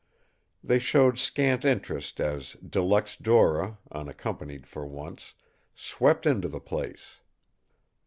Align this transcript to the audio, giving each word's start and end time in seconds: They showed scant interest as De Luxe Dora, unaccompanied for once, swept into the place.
They 0.63 0.79
showed 0.79 1.19
scant 1.19 1.63
interest 1.63 2.19
as 2.19 2.53
De 2.53 2.81
Luxe 2.81 3.15
Dora, 3.15 3.77
unaccompanied 3.91 4.65
for 4.65 4.83
once, 4.83 5.35
swept 5.75 6.25
into 6.25 6.47
the 6.47 6.59
place. 6.59 7.19